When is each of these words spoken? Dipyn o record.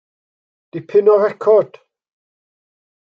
Dipyn 0.71 1.07
o 1.13 1.17
record. 1.25 1.71